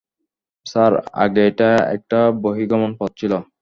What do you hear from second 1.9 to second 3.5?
একটা বহির্গমন পথ ছিল।